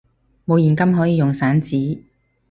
[0.47, 1.99] 冇現金可以用散紙！